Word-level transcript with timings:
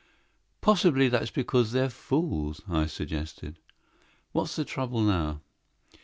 "Possibly 0.61 1.09
that's 1.09 1.29
because 1.29 1.73
they're 1.73 1.87
fools," 1.91 2.61
I 2.67 2.87
suggested. 2.87 3.59
"What's 4.31 4.55
the 4.55 4.65
trouble 4.65 5.01
now?" 5.01 5.41